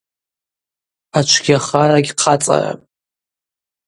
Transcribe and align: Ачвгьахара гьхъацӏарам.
Ачвгьахара 1.17 2.05
гьхъацӏарам. 2.05 2.79